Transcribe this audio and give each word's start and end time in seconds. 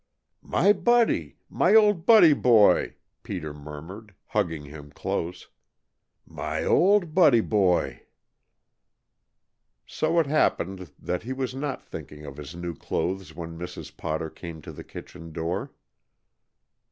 "My 0.41 0.73
Buddy! 0.73 1.37
My 1.47 1.75
old 1.75 2.07
Buddy 2.07 2.33
boy!" 2.33 2.95
Peter 3.21 3.53
murmured, 3.53 4.15
hugging 4.29 4.65
him 4.65 4.89
close. 4.89 5.47
"My 6.25 6.63
old 6.63 7.13
Buddy 7.13 7.39
boy!" 7.41 8.05
So 9.85 10.17
it 10.17 10.25
happened 10.25 10.89
that 10.97 11.21
he 11.21 11.33
was 11.33 11.53
not 11.53 11.83
thinking 11.83 12.25
of 12.25 12.37
his 12.37 12.55
new 12.55 12.73
clothes 12.73 13.35
when 13.35 13.59
Mrs. 13.59 13.95
Potter 13.95 14.31
came 14.31 14.59
to 14.63 14.71
the 14.71 14.83
kitchen 14.83 15.31
door. 15.31 15.71